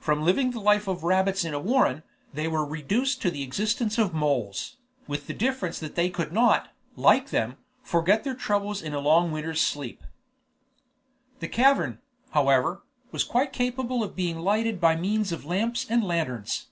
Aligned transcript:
From 0.00 0.24
living 0.24 0.50
the 0.50 0.58
life 0.58 0.88
of 0.88 1.04
rabbits 1.04 1.44
in 1.44 1.54
a 1.54 1.60
warren, 1.60 2.02
they 2.34 2.48
were 2.48 2.64
reduced 2.64 3.22
to 3.22 3.30
the 3.30 3.44
existence 3.44 3.98
of 3.98 4.12
moles, 4.12 4.78
with 5.06 5.28
the 5.28 5.32
difference 5.32 5.78
that 5.78 5.94
they 5.94 6.10
could 6.10 6.32
not, 6.32 6.70
like 6.96 7.30
them, 7.30 7.56
forget 7.84 8.24
their 8.24 8.34
troubles 8.34 8.82
in 8.82 8.94
a 8.94 8.98
long 8.98 9.30
winter's 9.30 9.60
sleep. 9.60 10.02
The 11.38 11.46
cavern, 11.46 12.00
however, 12.30 12.82
was 13.12 13.22
quite 13.22 13.52
capable 13.52 14.02
of 14.02 14.16
being 14.16 14.40
lighted 14.40 14.80
by 14.80 14.96
means 14.96 15.30
of 15.30 15.44
lamps 15.44 15.86
and 15.88 16.02
lanterns. 16.02 16.66